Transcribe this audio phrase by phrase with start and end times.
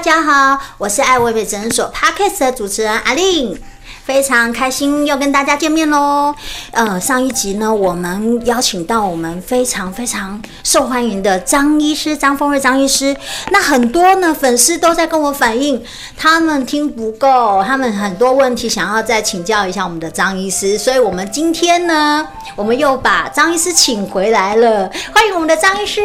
[0.00, 3.60] 大家好，我是爱惟美诊所 Podcast 的主持人阿玲。
[4.02, 6.34] 非常开心又跟大家见面喽！
[6.70, 13.14] 呃，上一集呢，我们邀请到我们非常非常受欢迎的张医师张峰瑞张医师。
[13.50, 15.84] 那很多呢粉丝都在跟我反映，
[16.16, 20.78] 他们听不够，他们很多问题想要再请教一下我们的张医师。
[20.78, 24.90] 所以，我们今天呢，我们又把张医师请回来了。
[25.12, 26.00] 欢迎我们的张医师。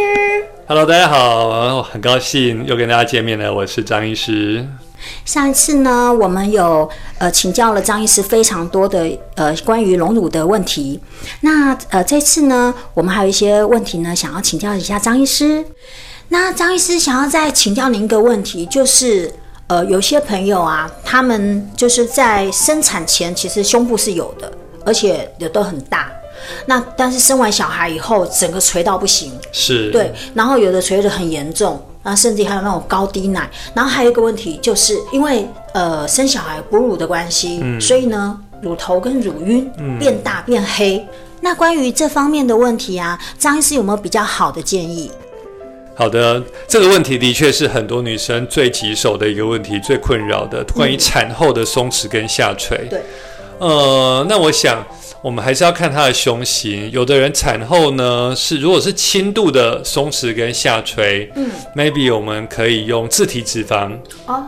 [0.68, 3.54] Hello，大家好，很高兴又跟大家见面了。
[3.54, 4.68] 我是张医师。
[5.24, 11.00] 上一次呢，我们有呃请教了张医师非常多的呃关于隆乳的问题。
[11.42, 15.64] 那呃这次呢，我们还有一些问题呢，想要请教一下张医师。
[16.30, 19.32] 那张医师想要再请教您一个问题，就是
[19.68, 24.52] 呃有些朋友啊，他们就是在生产前其实胸部是有的，
[24.84, 26.12] 而且也都很大。
[26.66, 31.82] 那但是生完小孩以后，整个垂到不行，是对，然后有的垂的很严重。
[32.06, 40.98] 啊，甚至还有那种高低奶，然后还有一个问题，就是因为呃生小孩哺乳的关系，嗯，所以呢乳头跟乳晕变大变黑。
[40.98, 41.08] 嗯，
[41.42, 45.10] 那关于这方面的问题啊，张医师有没有比较好的建议？
[45.96, 52.78] 好的，这个问题的确是很多女生最棘手的一个问题，最困扰的关于产后的松弛跟下垂。
[52.84, 53.02] 嗯，对，
[53.58, 54.86] 呃，那我想。
[55.26, 63.92] 我们还是要看她的胸型，有的人产后呢是如果是轻度的松弛跟下垂，嗯，maybe 我们可以用自体脂肪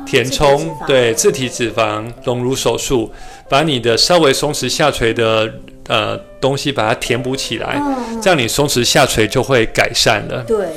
[0.06, 3.11] 填充，哦，对，自体脂肪隆乳手术，
[3.50, 5.52] 把你的稍微松弛下垂的。
[5.88, 10.44] 呃，东西把它填补起来，嗯，这样你松弛下垂就会改善了。
[10.44, 10.67] 对，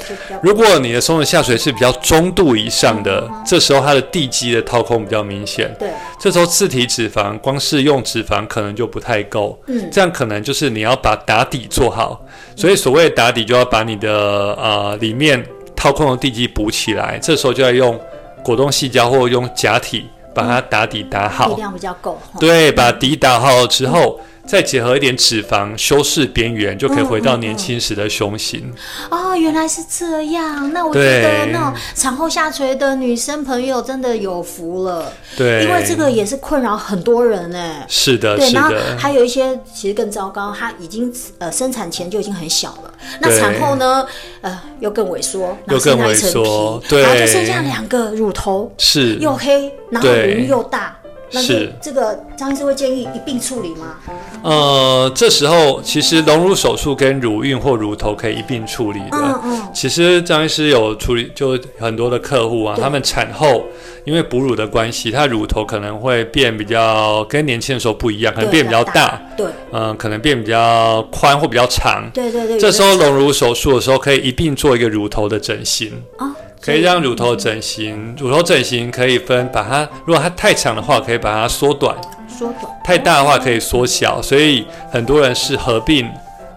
[0.40, 5.74] 如果你的松弛下垂是比较中度以上的，嗯，这时候它的地基的掏空比较明显。
[5.80, 9.60] 对，这时候自体脂肪光是用脂肪可能就不太够。
[9.66, 12.24] 嗯，这样可能就是你要把打底做好。
[12.54, 17.18] 所以所谓的打底，就要把你的呃里面掏空的地基补起来。
[17.20, 17.98] 这时候就要用
[18.44, 22.16] 果冻细胶或用假体把它打底打好，力量比较够。
[22.38, 24.20] 对，把底打好之后。
[24.50, 28.60] 嗯再结合一点脂肪修饰边缘，就可以回到年轻时的胸型。
[28.60, 28.74] 嗯嗯
[29.12, 29.32] 嗯。
[29.32, 30.72] 哦，原来是这样。
[30.72, 35.12] 那我觉得那种产后下垂的女生朋友真的有福了。
[35.36, 37.86] 对，因为这个也是困扰很多人哎。
[37.88, 44.04] 是的，对，然后还有一些其实更糟糕，她已经呃生产前就已经很小了，那产后呢
[44.40, 50.96] 呃又更萎缩，又更萎缩，对，然后就剩下两个乳头，是又黑，然后乳晕又大。
[51.32, 53.96] 那是这个张医师会建议一并处理吗？
[54.42, 59.08] 呃，这时候其实隆乳手术跟乳晕或乳头可以一并处理的。
[59.12, 59.68] 嗯嗯。
[59.72, 63.64] 其实张医师有处理，就很多的客户啊，他们产后
[64.04, 69.20] 因为哺乳的关系，他乳头可能会变比较跟年轻的时候不一样，可能变比较大。
[69.36, 69.46] 对。
[69.72, 72.10] 嗯、呃，可能变比较宽或比较长。
[72.12, 72.58] 对对对。
[72.58, 75.92] 这时候隆乳手术的时候，可以一并做一个乳头的整形。
[76.18, 76.26] 哦
[76.60, 81.94] 可以让乳头整形，乳头整形可以分，把它如果它太长的话，可以把它缩短；
[82.28, 84.20] 缩短太大的话可以缩小。
[84.20, 86.06] 所以很多人是合并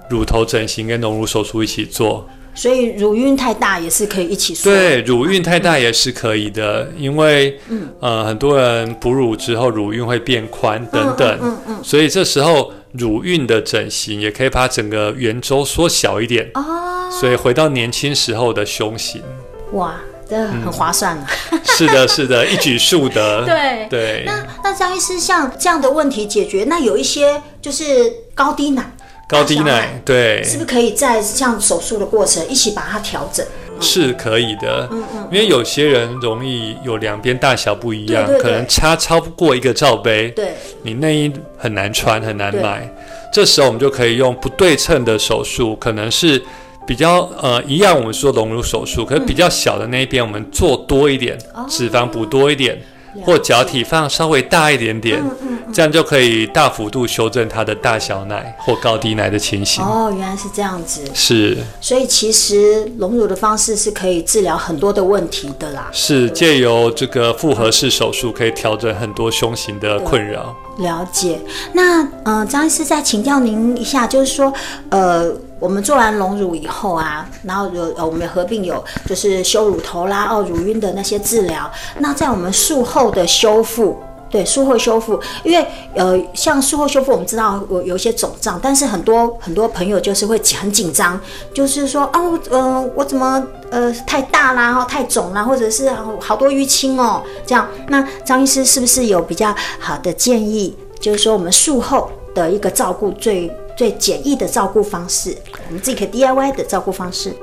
[0.10, 2.28] 乳头整形跟隆乳手术一起做。
[2.56, 4.70] 所以乳晕太大也是可以一起缩。
[4.70, 19.24] 对，乳晕太大也是可以的，因为嗯呃很多人哺乳之后乳晕会变宽等等，嗯嗯，所以这时候乳晕的整形也可以把整个圆周缩小一点哦，所以回到年轻时候的胸型。
[19.74, 19.96] 哇，
[20.30, 21.28] 这很划算啊！
[21.52, 23.44] 嗯、 是的，是的，一举数得。
[23.46, 24.24] 对对。
[24.26, 28.84] 那那张医师像这样的问题解决，那有一些就是高低奶，
[29.28, 33.46] 高低奶，对，是不是可以在像手术的过程一起把它调整？
[33.80, 40.54] 是可以的，嗯嗯，因为有些人容易有两边大小不一样，对对对，可能差超不过一个罩杯，对，
[40.84, 42.88] 你内衣很难穿，很难买。
[43.34, 46.42] 这时候我们就可以用不对称的手术，可能是。
[46.86, 52.76] 比较呃一样，我们说隆乳手术，可是比较小的那一边，我们做多一点，嗯、脂肪补多一点，
[53.16, 59.84] 哦、或假体放稍微大一点点，嗯嗯嗯、这样就可以大幅度修正它的大小奶或高低奶的情形。
[59.84, 61.02] 哦，原来是这样子。
[61.14, 61.58] 是。
[61.80, 65.90] 所以其实隆乳的方式是可以治疗很多的问题的啦。
[65.94, 70.56] 是借由这个复合式手术，可以调整很多胸型的困扰。
[70.80, 71.40] 了解。
[71.74, 74.54] 那呃，张医师再请教您一下，就是说
[74.90, 75.34] 呃。
[75.64, 81.72] 我们做完隆乳以后啊，然后有呃，我们合并有就是修乳头啦，哦，乳晕的那些治疗。
[82.00, 83.98] 那在我们术后的修复，
[84.30, 85.66] 对，术后修复，因为
[85.96, 91.18] 呃，像术后修复，我们知道有有一些肿胀，但是很多很多朋友就是会很紧张，
[91.54, 95.90] 就是说哦，呃，我怎么呃太大啦，哦，太肿啦，或者是
[96.20, 97.66] 好多淤青哦，这样。
[97.88, 100.76] 那张医师是不是有比较好的建议？
[101.00, 105.36] 就是说我们术后的一个照顾最最简易的照顾方式，
[105.68, 107.34] 我们自己可以 DIY 的照顾方式。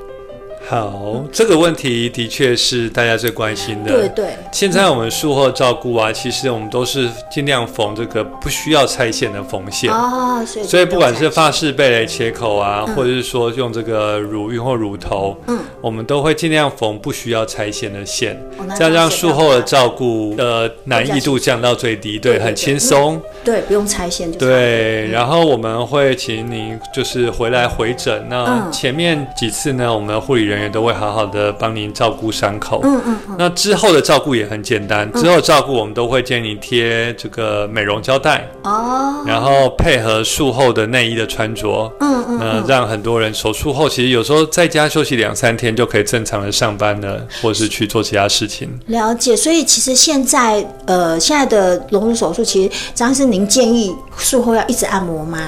[0.70, 3.90] 好，这个问题的确是大家最关心的。
[3.90, 4.36] 对对。
[4.52, 9.90] 现在我们术后照顾啊，其实我们都是尽量缝这个不需要拆线的缝线。
[9.90, 18.40] 哦，所以所以不管是发式贝雷切口啊，或者是说用这个乳晕或乳头，嗯，我们都会尽量缝不需要拆线的线，
[18.76, 23.20] 这样让术后的照顾的难易度降到最低，对，很轻松。
[23.42, 24.38] 对，不用拆线就。
[24.38, 28.24] 对，然后我们会请您就是回来回诊。
[28.28, 32.80] 那前面几次呢，我们的护理人员都会好好的帮您照顾伤口。
[32.84, 33.36] 嗯嗯嗯。
[33.38, 38.46] 那之后的照顾也很简单，之后照顾我们都会建议你贴这个美容胶带。
[38.62, 39.24] 哦。
[39.26, 41.90] 然后配合术后的内衣的穿着。
[42.00, 42.38] 嗯嗯。
[42.38, 48.68] 那让很多人手术后其实有时候在家休息两三天就可以正常的上班了，或是去做其他事情。
[48.86, 55.38] 了解，所以其实现在呃现在的隆乳手术，其实张医师您建议术后要一直按摩吗？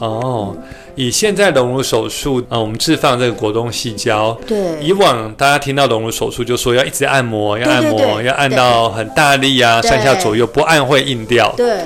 [0.00, 0.56] 哦。
[0.96, 4.36] 以现在隆乳手术，呃，我们置放这个果冻细胶。
[4.46, 4.56] 对。
[4.80, 11.52] 以往大家听到隆乳手术，就说要一直按摩，要按摩，对对对，要按到很大力啊，上下左右，不按会硬掉。
[11.56, 11.78] 对。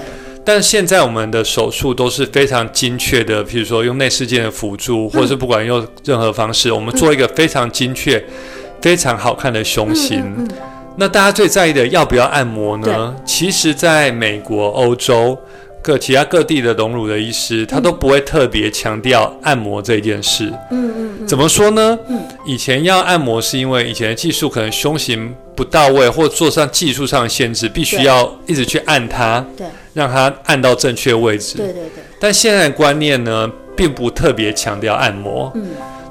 [0.45, 8.35] 但现在我们的手术都是非常精确的，譬如说用内视镜的辅助，嗯、或者是不管用任何方式，我们做一个非常精确、嗯、
[8.81, 10.49] 非常好看的胸型。
[10.97, 13.15] 那大家最在意的要不要按摩呢？
[13.25, 15.39] 其实，在美国、欧洲。
[15.83, 20.53] 各其他各地的隆乳的医师，他都不会特别强调按摩这件事。
[20.71, 21.99] 嗯嗯，嗯，怎么说呢？
[22.09, 31.57] 嗯，以前要按摩是因为以前的技术可能胸型不到位，或做上技术上的限制，必须要一直去按它，对，让它按到正确位置。
[31.57, 32.05] 对对对。
[32.21, 35.51] 但现在的观念呢，并不特别强调按摩。
[35.55, 35.69] 嗯。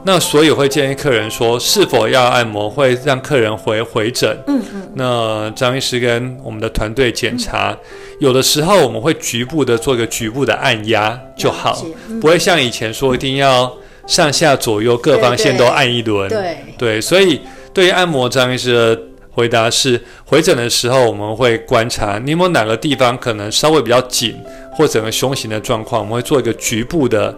[0.08, 4.38] 那所以会建议客人说，是否要按摩，会让客人回回诊。
[4.48, 4.92] 嗯嗯。
[4.96, 7.78] 那张医师跟我们的团队检查，嗯、
[8.20, 13.70] 有的时候我们会局部的做一个局部的按压就好，嗯、不会像以前说一定要
[14.06, 16.30] 上下左右各方线都按一轮。
[16.30, 17.02] 对对，对。
[17.02, 17.42] 所以
[17.74, 19.02] 对于按摩，张医师的
[19.32, 24.34] 回答是：回诊的时候我们会观察你有没有哪个地方可能稍微比较紧，
[24.72, 27.36] 或整个胸型的状况，我们会做一个局部的。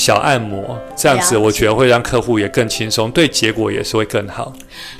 [0.00, 4.50] 小按摩这样子，我觉得会让客户也更轻松，对结果也是会更好。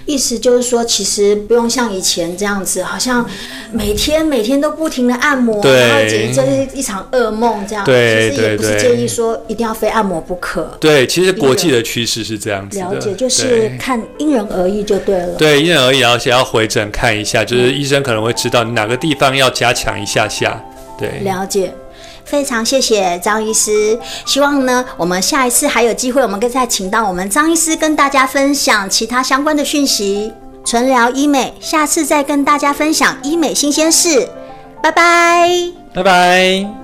[0.05, 3.25] 意思就是说，其实不用像以前这样子，好像
[3.73, 7.82] 每天每天都不停的按摩，对然后简直这是一场噩梦这样。
[7.82, 10.76] 对，其实也不是建议说一定要非按摩不可。
[10.79, 12.85] 对，其实国际的趋势是这样子的。
[12.85, 15.35] 了解，就是看因人而异就对了。
[15.38, 20.62] 对，因人而异，而且要回诊看一下，就是医生可能会知道你哪个地方要加强一下下。
[20.99, 21.73] 对，了解。
[22.31, 30.32] 非常谢谢张医师，希望呢，我们下一次还有机会，我们再请到我们张医师跟大家分享其他相关的讯息。
[30.65, 34.29] 纯聊医美，下次再跟大家分享医美新鲜事。
[34.81, 35.50] 拜拜，
[35.93, 36.80] 拜拜。